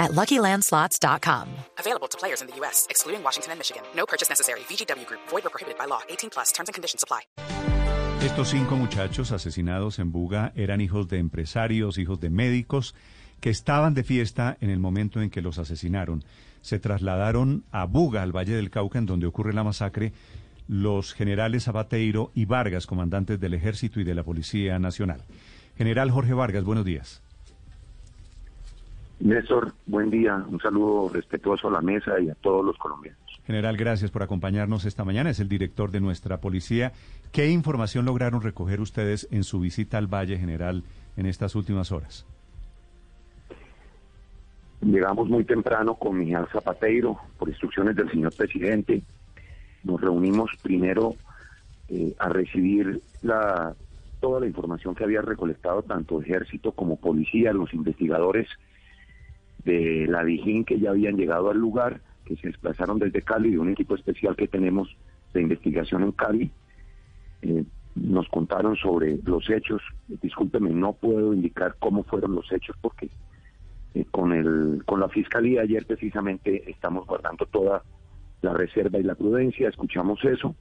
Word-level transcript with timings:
at 0.00 0.10
LuckyLandSlots.com. 0.12 1.46
Available 1.78 2.08
to 2.08 2.18
players 2.18 2.40
in 2.40 2.48
the 2.48 2.56
U.S., 2.60 2.86
excluding 2.90 3.22
Washington 3.22 3.52
and 3.52 3.60
Michigan. 3.60 3.82
No 3.94 4.06
purchase 4.06 4.28
necessary. 4.28 4.60
VGW 4.68 5.06
Group. 5.06 5.20
Void 5.28 5.46
or 5.46 5.50
prohibited 5.50 5.78
by 5.78 5.86
law. 5.86 6.00
18 6.08 6.30
plus. 6.30 6.50
Terms 6.52 6.68
and 6.68 6.74
conditions 6.74 7.04
apply. 7.04 7.20
Estos 8.22 8.50
cinco 8.50 8.76
muchachos 8.76 9.32
asesinados 9.32 9.98
en 9.98 10.12
Buga 10.12 10.52
eran 10.54 10.82
hijos 10.82 11.08
de 11.08 11.16
empresarios, 11.16 11.96
hijos 11.96 12.20
de 12.20 12.28
médicos, 12.28 12.94
que 13.40 13.48
estaban 13.48 13.94
de 13.94 14.04
fiesta 14.04 14.58
en 14.60 14.68
el 14.68 14.78
momento 14.78 15.22
en 15.22 15.30
que 15.30 15.40
los 15.40 15.58
asesinaron. 15.58 16.22
Se 16.60 16.78
trasladaron 16.78 17.64
a 17.70 17.86
Buga, 17.86 18.22
al 18.22 18.36
Valle 18.36 18.54
del 18.54 18.68
Cauca, 18.68 18.98
en 18.98 19.06
donde 19.06 19.26
ocurre 19.26 19.54
la 19.54 19.64
masacre, 19.64 20.12
los 20.68 21.14
generales 21.14 21.66
Abateiro 21.66 22.30
y 22.34 22.44
Vargas, 22.44 22.86
comandantes 22.86 23.40
del 23.40 23.54
Ejército 23.54 24.00
y 24.00 24.04
de 24.04 24.14
la 24.14 24.22
Policía 24.22 24.78
Nacional. 24.78 25.24
General 25.78 26.10
Jorge 26.10 26.34
Vargas, 26.34 26.64
buenos 26.64 26.84
días. 26.84 27.22
Néstor, 29.20 29.74
buen 29.86 30.08
día. 30.08 30.42
Un 30.48 30.58
saludo 30.60 31.10
respetuoso 31.12 31.68
a 31.68 31.70
la 31.70 31.82
mesa 31.82 32.18
y 32.18 32.30
a 32.30 32.34
todos 32.34 32.64
los 32.64 32.76
colombianos. 32.78 33.20
General, 33.46 33.76
gracias 33.76 34.10
por 34.10 34.22
acompañarnos 34.22 34.86
esta 34.86 35.04
mañana. 35.04 35.28
Es 35.28 35.40
el 35.40 35.48
director 35.48 35.90
de 35.90 36.00
nuestra 36.00 36.40
policía. 36.40 36.92
¿Qué 37.30 37.48
información 37.50 38.06
lograron 38.06 38.40
recoger 38.40 38.80
ustedes 38.80 39.28
en 39.30 39.44
su 39.44 39.60
visita 39.60 39.98
al 39.98 40.06
Valle 40.06 40.38
General 40.38 40.82
en 41.18 41.26
estas 41.26 41.54
últimas 41.54 41.92
horas? 41.92 42.26
Llegamos 44.80 45.28
muy 45.28 45.44
temprano 45.44 45.96
con 45.96 46.18
Miguel 46.18 46.46
Zapateiro 46.50 47.18
por 47.38 47.50
instrucciones 47.50 47.96
del 47.96 48.10
señor 48.10 48.34
presidente. 48.34 49.02
Nos 49.84 50.00
reunimos 50.00 50.50
primero 50.62 51.14
eh, 51.90 52.14
a 52.18 52.30
recibir 52.30 53.02
la, 53.20 53.74
toda 54.20 54.40
la 54.40 54.46
información 54.46 54.94
que 54.94 55.04
había 55.04 55.20
recolectado 55.20 55.82
tanto 55.82 56.22
ejército 56.22 56.72
como 56.72 56.96
policía, 56.96 57.52
los 57.52 57.74
investigadores 57.74 58.48
de 59.64 60.06
la 60.08 60.24
Dijín 60.24 60.64
que 60.64 60.78
ya 60.78 60.90
habían 60.90 61.16
llegado 61.16 61.50
al 61.50 61.58
lugar, 61.58 62.00
que 62.24 62.36
se 62.36 62.48
desplazaron 62.48 62.98
desde 62.98 63.22
Cali, 63.22 63.50
de 63.50 63.58
un 63.58 63.70
equipo 63.70 63.94
especial 63.94 64.36
que 64.36 64.48
tenemos 64.48 64.96
de 65.32 65.42
investigación 65.42 66.02
en 66.02 66.12
Cali. 66.12 66.50
Eh, 67.42 67.64
nos 67.94 68.28
contaron 68.28 68.76
sobre 68.76 69.18
los 69.24 69.48
hechos. 69.50 69.82
Discúlpeme, 70.08 70.70
no 70.70 70.92
puedo 70.92 71.34
indicar 71.34 71.76
cómo 71.78 72.04
fueron 72.04 72.34
los 72.34 72.50
hechos 72.52 72.76
porque 72.80 73.10
eh, 73.94 74.04
con, 74.10 74.32
el, 74.32 74.82
con 74.84 75.00
la 75.00 75.08
fiscalía 75.08 75.62
ayer 75.62 75.84
precisamente 75.86 76.70
estamos 76.70 77.06
guardando 77.06 77.46
toda 77.46 77.82
la 78.42 78.54
reserva 78.54 78.98
y 78.98 79.02
la 79.02 79.14
prudencia, 79.14 79.68
escuchamos 79.68 80.24
eso. 80.24 80.54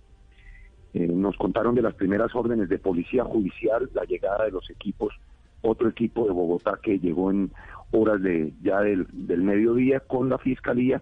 Eh, 0.94 1.08
nos 1.08 1.38
contaron 1.38 1.76
de 1.76 1.84
las 1.84 1.94
primeras 1.94 2.34
órdenes 2.36 2.68
de 2.68 2.80
policía 2.80 3.24
judicial, 3.24 3.90
la 3.94 4.04
llegada 4.04 4.46
de 4.46 4.52
los 4.52 4.70
equipos, 4.72 5.14
otro 5.62 5.90
equipo 5.90 6.26
de 6.26 6.32
Bogotá 6.32 6.80
que 6.82 7.00
llegó 7.00 7.30
en 7.30 7.52
horas 7.92 8.22
de 8.22 8.54
ya 8.62 8.82
del, 8.82 9.08
del 9.12 9.42
mediodía 9.42 10.00
con 10.00 10.30
la 10.30 10.38
fiscalía 10.38 11.02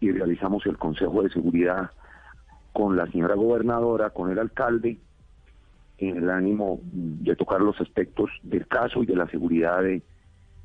y 0.00 0.10
realizamos 0.10 0.66
el 0.66 0.78
Consejo 0.78 1.22
de 1.22 1.30
Seguridad 1.30 1.90
con 2.72 2.96
la 2.96 3.06
señora 3.06 3.34
gobernadora, 3.34 4.10
con 4.10 4.30
el 4.30 4.38
alcalde, 4.38 4.98
en 5.98 6.16
el 6.16 6.30
ánimo 6.30 6.80
de 6.82 7.36
tocar 7.36 7.60
los 7.60 7.80
aspectos 7.80 8.30
del 8.42 8.66
caso 8.66 9.02
y 9.02 9.06
de 9.06 9.14
la 9.14 9.28
seguridad 9.28 9.82
de, 9.82 10.02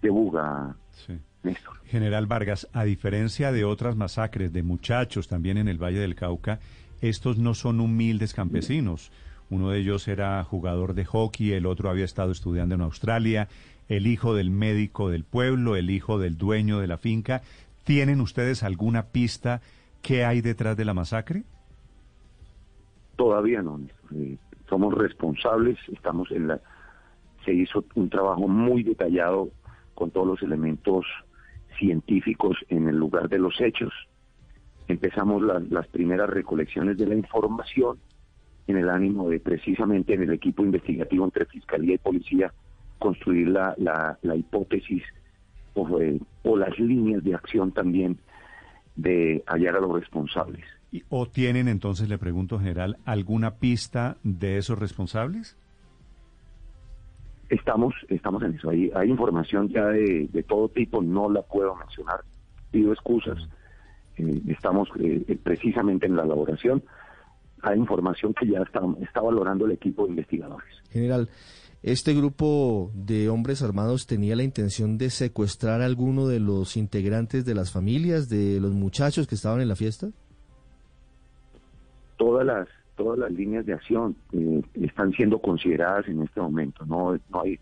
de 0.02 0.10
Buga. 0.10 0.76
Néstor. 1.44 1.78
General 1.86 2.26
Vargas, 2.26 2.68
a 2.74 2.84
diferencia 2.84 3.52
de 3.52 3.64
otras 3.64 3.96
masacres 3.96 4.52
de 4.52 4.64
muchachos 4.64 5.28
también 5.28 5.58
en 5.58 5.68
el 5.68 5.82
Valle 5.82 6.00
del 6.00 6.16
Cauca, 6.16 6.60
estos 7.02 7.38
no 7.38 7.54
son 7.54 7.80
humildes 7.80 8.34
campesinos. 8.34 9.12
Uno 9.50 9.70
de 9.70 9.80
ellos 9.80 10.08
era 10.08 10.44
jugador 10.44 10.94
de 10.94 11.06
hockey, 11.06 11.54
el 11.54 11.68
otro 11.68 11.90
había 11.90 12.06
estado 12.06 12.32
estudiando 12.32 12.76
en 12.76 12.82
Australia, 12.82 13.48
el 13.90 14.08
hijo 14.08 14.36
del 14.36 14.50
médico 14.50 15.10
del 15.10 15.24
pueblo, 15.24 15.76
el 15.76 15.90
hijo 15.90 16.20
del 16.20 16.38
dueño 16.38 16.80
de 16.80 16.88
la 16.88 16.98
finca. 16.98 17.42
¿Tienen 17.84 18.22
ustedes 18.22 18.64
alguna 18.64 19.08
pista 19.08 19.62
qué 20.02 20.26
hay 20.26 20.42
detrás 20.42 20.76
de 20.76 20.86
la 20.86 20.94
masacre? 20.94 21.44
Todavía 23.16 23.62
no. 23.62 23.80
Eh, 24.14 24.38
somos 24.70 24.94
responsables, 24.94 25.78
estamos 25.92 26.32
en 26.32 26.48
la... 26.48 26.60
Se 27.46 27.54
hizo 27.54 27.86
un 27.96 28.10
trabajo 28.10 28.48
muy 28.48 28.84
detallado 28.84 29.50
con 29.96 30.12
todos 30.12 30.28
los 30.28 30.42
elementos 30.44 31.06
científicos 31.80 32.58
en 32.68 32.90
el 32.90 32.98
lugar 32.98 33.30
de 33.30 33.40
los 33.40 33.60
hechos. 33.62 33.94
Empezamos 34.88 35.42
las 35.70 35.88
primeras 35.88 36.30
recolecciones 36.30 36.98
de 36.98 37.08
la 37.08 37.16
información 37.16 37.98
en 38.68 38.78
el 38.78 38.90
ánimo 38.90 39.30
de 39.30 39.40
precisamente 39.40 40.14
en 40.14 40.24
el 40.24 40.34
equipo 40.34 40.64
investigativo 40.64 41.24
entre 41.24 41.46
Fiscalía 41.46 41.96
y 41.96 41.98
Policía 41.98 42.54
construir 43.00 43.48
la, 43.50 43.74
la, 43.78 44.18
la 44.22 44.36
hipótesis 44.36 45.04
o, 45.74 46.00
eh, 46.00 46.20
o 46.44 46.58
las 46.58 46.78
líneas 46.80 47.24
de 47.24 47.36
acción 47.36 47.72
también 47.72 48.18
de 48.96 49.44
hallar 49.48 49.76
a 49.76 49.80
los 49.80 49.94
responsables. 49.94 50.66
¿O 51.10 51.28
tienen 51.28 51.68
entonces, 51.68 52.10
le 52.10 52.18
pregunto 52.18 52.60
general, 52.60 52.98
alguna 53.06 53.56
pista 53.56 54.18
de 54.24 54.58
esos 54.58 54.80
responsables? 54.80 55.58
Estamos, 57.50 57.94
estamos 58.10 58.42
en 58.44 58.56
eso. 58.56 58.70
Hay, 58.70 58.92
hay 58.96 59.10
información 59.10 59.70
ya 59.70 59.86
de, 59.86 60.28
de 60.32 60.44
todo 60.44 60.70
tipo, 60.70 61.02
no 61.02 61.30
la 61.30 61.42
puedo 61.42 61.76
mencionar, 61.76 62.22
pido 62.72 62.94
excusas. 62.94 63.38
Eh, 64.18 64.42
estamos 64.48 64.90
eh, 65.00 65.38
precisamente 65.44 66.08
en 66.08 66.16
la 66.16 66.24
elaboración. 66.24 66.84
Hay 67.68 67.78
información 67.78 68.34
que 68.34 68.48
ya 68.48 68.60
está, 68.62 68.82
está 69.02 69.22
valorando 69.22 69.66
el 69.66 69.72
equipo 69.72 70.04
de 70.06 70.12
investigadores. 70.12 70.68
General, 70.90 71.30
¿este 71.84 72.14
grupo 72.14 72.92
de 72.94 73.30
hombres 73.30 73.62
armados 73.62 74.08
tenía 74.08 74.36
la 74.36 74.44
intención 74.44 74.98
de 74.98 75.10
secuestrar 75.10 75.82
a 75.82 75.86
alguno 75.86 76.28
de 76.28 76.40
los 76.40 76.78
integrantes 76.78 77.46
de 77.46 77.56
las 77.56 77.72
familias, 77.72 78.30
de 78.30 78.60
los 78.62 78.72
muchachos 78.72 79.28
que 79.28 79.36
estaban 79.36 79.62
en 79.62 79.68
la 79.68 79.76
fiesta? 79.76 80.08
Todas 82.18 82.46
las 82.46 82.68
todas 82.96 83.20
las 83.20 83.32
líneas 83.32 83.64
de 83.66 83.74
acción 83.74 84.16
eh, 84.32 84.62
están 84.82 85.12
siendo 85.12 85.40
consideradas 85.40 86.08
en 86.08 86.24
este 86.24 86.42
momento. 86.42 86.84
No, 86.86 87.16
no 87.30 87.42
hay 87.42 87.60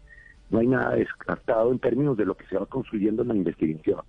no 0.50 0.60
hay 0.60 0.68
nada 0.68 0.96
descartado 0.96 1.72
en 1.72 1.80
términos 1.80 2.16
de 2.16 2.26
lo 2.26 2.36
que 2.36 2.46
se 2.46 2.58
va 2.58 2.66
construyendo 2.66 3.24
en 3.24 3.30
la 3.30 3.36
investigación. 3.36 4.02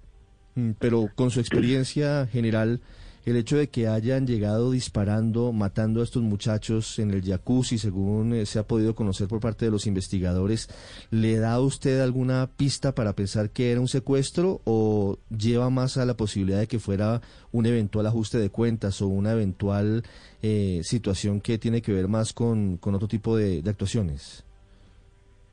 Mm, 0.54 0.72
pero 0.78 1.08
con 1.14 1.30
su 1.30 1.40
experiencia 1.40 2.26
general, 2.26 2.80
el 3.26 3.36
hecho 3.36 3.56
de 3.56 3.68
que 3.68 3.88
hayan 3.88 4.24
llegado 4.24 4.70
disparando, 4.70 5.52
matando 5.52 6.00
a 6.00 6.04
estos 6.04 6.22
muchachos 6.22 7.00
en 7.00 7.10
el 7.10 7.22
jacuzzi, 7.22 7.76
según 7.76 8.32
eh, 8.32 8.46
se 8.46 8.60
ha 8.60 8.62
podido 8.62 8.94
conocer 8.94 9.26
por 9.26 9.40
parte 9.40 9.64
de 9.64 9.72
los 9.72 9.88
investigadores, 9.88 10.68
¿le 11.10 11.36
da 11.36 11.54
a 11.54 11.60
usted 11.60 12.00
alguna 12.00 12.48
pista 12.56 12.94
para 12.94 13.14
pensar 13.14 13.50
que 13.50 13.72
era 13.72 13.80
un 13.80 13.88
secuestro 13.88 14.60
o 14.64 15.18
lleva 15.28 15.70
más 15.70 15.96
a 15.98 16.04
la 16.04 16.14
posibilidad 16.14 16.60
de 16.60 16.68
que 16.68 16.78
fuera 16.78 17.20
un 17.50 17.66
eventual 17.66 18.06
ajuste 18.06 18.38
de 18.38 18.50
cuentas 18.50 19.02
o 19.02 19.08
una 19.08 19.32
eventual 19.32 20.04
eh, 20.40 20.80
situación 20.84 21.40
que 21.40 21.58
tiene 21.58 21.82
que 21.82 21.92
ver 21.92 22.06
más 22.06 22.32
con, 22.32 22.76
con 22.76 22.94
otro 22.94 23.08
tipo 23.08 23.36
de, 23.36 23.60
actuaciones? 23.66 24.44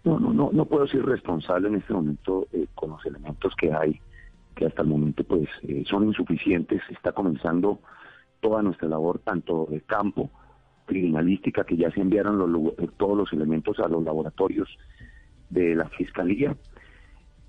No, 0.03 0.19
no, 0.19 0.31
no, 0.31 0.51
no 0.53 0.65
puedo 0.65 0.85
ser 0.85 1.03
responsable 1.03 1.69
en 1.69 1.75
este 1.75 1.91
momento 1.91 2.45
eh, 2.53 2.67
con 2.75 2.91
los 2.91 3.03
elementos 3.03 3.51
que 3.55 3.73
hay, 3.73 3.99
que 4.55 4.65
hasta 4.65 4.81
el 4.81 4.87
momento 4.87 5.23
pues 5.23 5.47
eh, 5.63 5.83
son 5.87 6.05
insuficientes. 6.05 6.81
Está 6.89 7.11
comenzando 7.11 7.79
toda 8.39 8.61
nuestra 8.61 8.87
labor, 8.87 9.19
tanto 9.19 9.67
de 9.69 9.81
campo, 9.81 10.29
criminalística, 10.85 11.63
que 11.63 11.77
ya 11.77 11.91
se 11.91 12.01
enviaron 12.01 12.37
los, 12.37 12.73
eh, 12.77 12.89
todos 12.97 13.17
los 13.17 13.33
elementos 13.33 13.79
a 13.79 13.87
los 13.87 14.03
laboratorios 14.03 14.69
de 15.49 15.75
la 15.75 15.87
fiscalía, 15.89 16.55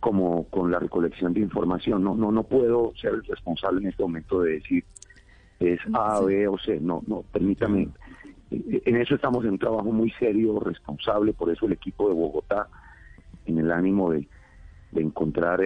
como 0.01 0.45
con 0.49 0.71
la 0.71 0.79
recolección 0.79 1.33
de 1.35 1.41
información. 1.41 2.03
No, 2.05 2.15
no, 2.15 2.31
no 2.31 2.45
puedo 2.45 2.93
ser 2.97 3.15
el 3.15 3.25
responsable 3.25 3.83
en 3.83 3.89
este 3.89 4.03
momento 4.03 4.43
de 4.43 4.53
decir 4.55 4.85
es 5.61 5.81
A, 5.95 6.21
B 6.21 6.49
o 6.49 6.59
C. 6.59 6.81
No, 6.81 7.03
no, 7.07 7.23
permítame. 7.23 7.89
En 8.51 8.97
eso 8.97 9.15
estamos 9.15 9.45
en 9.45 9.53
un 9.53 9.59
trabajo 9.59 9.91
muy 9.91 10.11
serio, 10.13 10.61
responsable, 10.61 11.33
por 11.33 11.51
eso 11.51 11.67
el 11.67 11.73
equipo 11.73 12.09
de 12.09 12.15
Bogotá, 12.15 12.69
en 13.47 13.59
el 13.59 13.73
ánimo 13.73 14.11
de, 14.11 14.29
de 14.93 15.03
encontrar 15.03 15.61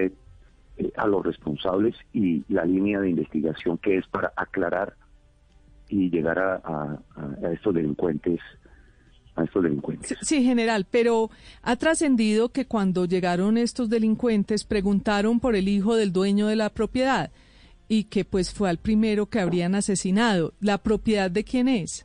eh, 0.79 0.93
a 0.97 1.07
los 1.07 1.25
responsables 1.25 1.97
y 2.13 2.45
la 2.49 2.65
línea 2.65 3.01
de 3.01 3.11
investigación 3.11 3.79
que 3.79 3.99
es 3.99 4.07
para 4.09 4.33
aclarar 4.37 4.95
y 5.89 6.11
llegar 6.11 6.39
a, 6.39 6.55
a, 6.57 6.99
a 7.47 7.53
estos 7.53 7.75
delincuentes 7.75 8.41
a 9.37 9.45
estos 9.45 9.63
delincuentes. 9.63 10.17
Sí, 10.21 10.43
general, 10.43 10.87
pero 10.91 11.31
ha 11.63 11.77
trascendido 11.77 12.49
que 12.49 12.67
cuando 12.67 13.05
llegaron 13.05 13.57
estos 13.57 13.89
delincuentes 13.89 14.65
preguntaron 14.65 15.39
por 15.39 15.55
el 15.55 15.69
hijo 15.69 15.95
del 15.95 16.13
dueño 16.13 16.49
de 16.49 16.57
la 16.57 16.71
propiedad 16.71 17.31
y 17.89 18.05
que 18.05 18.25
pues 18.25 18.53
fue 18.53 18.69
al 18.69 18.79
primero 18.79 19.27
que 19.27 19.41
habrían 19.41 19.75
asesinado. 19.75 20.53
¿La 20.61 20.79
propiedad 20.79 21.31
de 21.31 21.45
quién 21.45 21.69
es? 21.69 22.05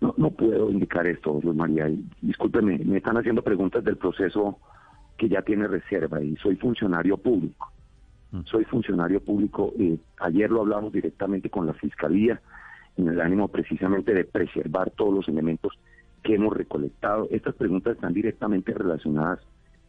no 0.00 0.30
puedo 0.30 0.70
indicar 0.70 1.06
esto, 1.06 1.40
Luz 1.42 1.56
María. 1.56 1.90
Discúlpeme, 2.20 2.78
me 2.78 2.98
están 2.98 3.16
haciendo 3.16 3.42
preguntas 3.42 3.82
del 3.82 3.96
proceso 3.96 4.58
que 5.16 5.28
ya 5.28 5.42
tiene 5.42 5.66
reserva 5.66 6.22
y 6.22 6.36
soy 6.36 6.56
funcionario 6.56 7.16
público. 7.16 7.72
Mm. 8.32 8.42
Soy 8.44 8.64
funcionario 8.64 9.20
público. 9.20 9.72
Eh, 9.78 9.98
ayer 10.20 10.50
lo 10.50 10.60
hablamos 10.60 10.92
directamente 10.92 11.50
con 11.50 11.66
la 11.66 11.74
Fiscalía 11.74 12.40
en 12.96 13.08
el 13.08 13.20
ánimo 13.20 13.48
precisamente 13.48 14.14
de 14.14 14.24
preservar 14.24 14.90
todos 14.90 15.14
los 15.14 15.28
elementos 15.28 15.72
que 16.22 16.34
hemos 16.34 16.56
recolectado. 16.56 17.28
Estas 17.30 17.54
preguntas 17.54 17.94
están 17.94 18.12
directamente 18.12 18.72
relacionadas 18.72 19.40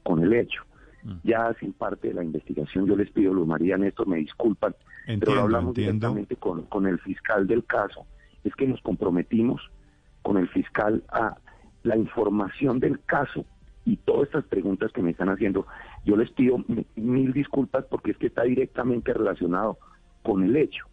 con 0.03 0.23
el 0.23 0.33
hecho. 0.33 0.63
Mm. 1.03 1.15
Ya 1.23 1.47
hacen 1.47 1.73
parte 1.73 2.09
de 2.09 2.13
la 2.13 2.23
investigación. 2.23 2.85
Yo 2.85 2.95
les 2.95 3.11
pido, 3.11 3.33
Luz 3.33 3.47
María 3.47 3.77
Néstor, 3.77 4.07
me 4.07 4.17
disculpan, 4.17 4.75
pero 5.05 5.35
lo 5.35 5.41
hablamos 5.41 5.73
directamente 5.73 6.35
con, 6.35 6.63
con 6.63 6.87
el 6.87 6.99
fiscal 6.99 7.47
del 7.47 7.65
caso. 7.65 8.05
Es 8.43 8.55
que 8.55 8.67
nos 8.67 8.81
comprometimos 8.81 9.61
con 10.21 10.37
el 10.37 10.47
fiscal 10.49 11.03
a 11.09 11.37
la 11.83 11.97
información 11.97 12.79
del 12.79 12.99
caso 13.05 13.45
y 13.87 13.95
todas 13.95 14.27
estas 14.27 14.43
preguntas 14.43 14.91
que 14.91 15.01
me 15.01 15.11
están 15.11 15.29
haciendo. 15.29 15.65
Yo 16.03 16.17
les 16.17 16.29
pido 16.31 16.57
mil 16.97 17.31
disculpas 17.31 17.85
porque 17.85 18.11
es 18.11 18.17
que 18.17 18.27
está 18.27 18.43
directamente 18.43 19.13
relacionado 19.13 19.77
con 20.23 20.43
el 20.43 20.57
hecho. 20.57 20.85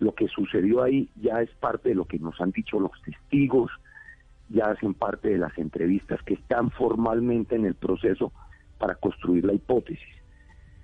Lo 0.00 0.16
que 0.16 0.26
sucedió 0.26 0.82
ahí 0.82 1.08
ya 1.14 1.40
es 1.40 1.50
parte 1.60 1.90
de 1.90 1.94
lo 1.94 2.06
que 2.06 2.18
nos 2.18 2.40
han 2.40 2.50
dicho 2.50 2.80
los 2.80 2.90
testigos, 3.02 3.70
ya 4.48 4.64
hacen 4.64 4.94
parte 4.94 5.28
de 5.28 5.38
las 5.38 5.56
entrevistas 5.58 6.20
que 6.24 6.34
están 6.34 6.72
formalmente 6.72 7.54
en 7.54 7.66
el 7.66 7.76
proceso 7.76 8.32
para 8.78 8.96
construir 8.96 9.44
la 9.44 9.54
hipótesis. 9.54 10.02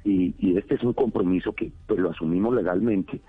Y, 0.04 0.56
este 0.56 0.76
es 0.76 0.84
un 0.84 0.92
compromiso 0.92 1.52
que 1.52 1.72
pues, 1.88 1.98
lo 1.98 2.10
asumimos 2.10 2.54
legalmente 2.54 3.20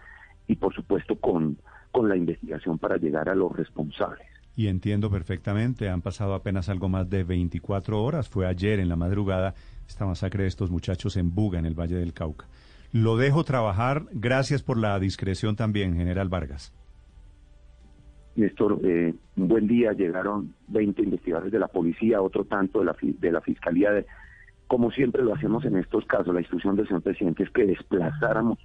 y 0.48 0.56
por 0.58 0.76
supuesto 0.76 1.16
con, 1.16 1.58
con 1.92 2.08
la 2.08 2.16
investigación 2.16 2.78
para 2.78 2.98
llegar 2.98 3.30
a 3.30 3.36
los 3.36 3.52
responsables. 3.52 4.31
Y 4.56 4.68
entiendo 4.68 5.10
perfectamente, 5.10 5.90
han 5.90 6.02
pasado 6.02 6.34
apenas 6.34 6.70
algo 6.70 6.90
más 6.90 7.10
de 7.10 7.24
24 7.24 8.02
horas, 8.02 8.30
fue 8.30 8.48
ayer 8.48 8.80
en 8.80 8.90
la 8.90 8.96
madrugada 8.96 9.54
esta 9.88 10.06
masacre 10.06 10.44
de 10.44 10.50
estos 10.50 10.70
muchachos 10.70 11.18
en 11.18 11.34
Buga, 11.34 11.60
en 11.60 11.66
el 11.66 11.80
Valle 11.80 11.96
del 11.96 12.14
Cauca. 12.14 12.48
Lo 12.92 13.16
dejo 13.16 13.44
trabajar, 13.44 14.04
gracias 14.12 14.64
por 14.64 14.78
la 14.78 15.00
discreción 15.00 15.56
también, 15.56 15.96
general 15.96 16.28
Vargas. 16.28 16.74
Néstor, 18.36 18.80
eh, 18.84 19.14
un 19.38 19.48
buen 19.48 19.68
día, 19.68 19.94
llegaron 19.94 20.54
20 20.68 21.02
investigadores 21.02 21.52
de 21.52 21.60
la 21.60 21.68
policía, 21.68 22.22
otro 22.22 22.46
tanto 22.46 22.80
de 22.80 22.86
la, 22.86 22.96
de 23.02 23.32
la 23.32 23.42
Fiscalía, 23.42 23.92
de, 23.92 24.06
como 24.68 24.92
siempre 24.92 25.24
lo 25.24 25.34
hacemos 25.34 25.66
en 25.66 25.78
estos 25.78 26.06
casos, 26.06 26.34
la 26.34 26.40
instrucción 26.40 26.76
del 26.76 26.88
señor 26.88 27.02
presidente 27.02 27.44
es 27.44 27.50
que 27.50 27.66
desplazáramos 27.66 28.58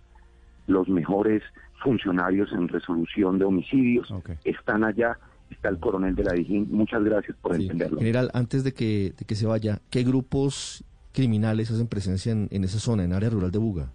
los 0.67 0.89
mejores 0.89 1.43
funcionarios 1.83 2.53
en 2.53 2.69
resolución 2.69 3.39
de 3.39 3.45
homicidios, 3.45 4.13
están 4.45 4.85
allá, 4.85 5.19
está 5.51 5.69
el 5.69 5.79
coronel 5.79 6.15
de 6.15 6.25
la 6.25 6.33
Dijín. 6.33 6.69
Muchas 6.71 7.03
gracias 7.03 7.37
por 7.39 7.55
entenderlo. 7.55 7.99
General, 7.99 8.31
antes 8.35 8.65
de 8.65 8.73
que, 8.73 9.15
que 9.27 9.35
se 9.35 9.47
vaya, 9.47 9.81
¿qué 9.91 10.03
grupos 10.03 10.85
criminales 11.13 11.71
hacen 11.71 11.87
presencia 11.87 12.33
en, 12.33 12.65
esa 12.65 12.79
zona, 12.79 13.05
en 13.05 13.13
área 13.13 13.31
rural 13.31 13.51
de 13.51 13.59
Buga? 13.59 13.93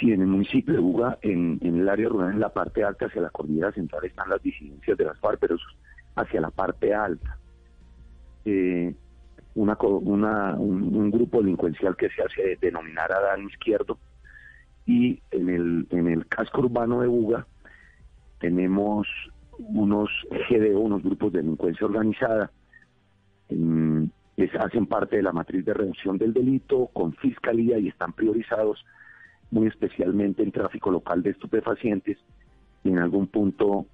Sí, 0.00 0.12
en 0.12 0.22
el 0.22 0.26
municipio 0.26 0.74
de 0.74 0.80
Buga, 0.80 1.18
en, 1.22 1.60
el 1.62 1.88
área 1.88 2.08
rural, 2.08 2.32
en 2.32 2.40
la 2.40 2.48
parte 2.48 2.82
alta, 2.82 3.06
hacia 3.06 3.22
la 3.22 3.30
cordillera 3.30 3.70
central, 3.72 4.04
están 4.04 4.30
las 4.30 4.42
disidencias 4.42 4.96
de 4.96 5.04
las 5.04 5.18
FARC, 5.20 5.38
pero 5.38 5.56
hacia 6.16 6.40
la 6.40 6.50
parte 6.50 6.94
alta. 6.94 7.38
Eh, 8.44 8.94
una, 9.54 9.76
una, 9.80 10.54
un, 10.56 11.10
grupo 11.10 11.40
delincuencial 11.40 11.96
que 11.96 12.08
se 12.10 12.22
hace 12.22 12.58
denominar 12.60 13.12
Adán 13.12 13.46
Izquierdo. 13.46 13.98
Y 14.86 15.22
en 15.30 15.48
el, 15.48 15.86
en 15.90 16.08
el 16.08 16.26
casco 16.26 16.62
urbano 16.62 17.00
de 17.00 17.06
Buga 17.06 17.46
tenemos 18.40 19.06
unos 19.58 20.10
GDO, 20.30 20.80
unos 20.80 21.02
grupos 21.02 21.32
de 21.32 21.42
delincuencia 21.42 21.86
organizada, 21.86 22.50
hacen 24.58 24.86
parte 24.86 25.16
de 25.16 25.22
la 25.22 25.32
matriz 25.32 25.64
de 25.64 25.74
reducción 25.74 26.18
del 26.18 26.32
delito 26.32 26.88
con 26.92 27.14
fiscalía 27.14 27.78
y 27.78 27.88
están 27.88 28.12
priorizados 28.12 28.84
muy 29.50 29.68
especialmente 29.68 30.42
en 30.42 30.52
tráfico 30.52 30.90
local 30.90 31.22
de 31.22 31.30
estupefacientes 31.30 32.18
y 32.82 32.88
en 32.88 32.98
algún 32.98 33.26
punto 33.26 33.86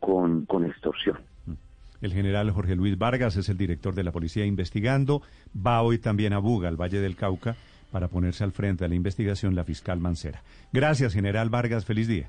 con, 0.00 0.44
con 0.46 0.64
extorsión. 0.64 1.18
El 2.02 2.12
general 2.12 2.50
Jorge 2.50 2.76
Luis 2.76 2.98
Vargas 2.98 3.36
es 3.36 3.48
el 3.48 3.56
director 3.56 3.94
de 3.94 4.04
la 4.04 4.12
policía 4.12 4.44
investigando. 4.44 5.22
Va 5.56 5.82
hoy 5.82 5.98
también 5.98 6.34
a 6.34 6.38
Buga, 6.38 6.68
al 6.68 6.76
Valle 6.76 7.00
del 7.00 7.16
Cauca, 7.16 7.56
para 7.90 8.08
ponerse 8.08 8.44
al 8.44 8.52
frente 8.52 8.84
de 8.84 8.90
la 8.90 8.94
investigación 8.94 9.54
la 9.54 9.64
fiscal 9.64 9.98
Mancera. 9.98 10.42
Gracias, 10.72 11.14
general 11.14 11.48
Vargas. 11.48 11.86
Feliz 11.86 12.06
día. 12.06 12.28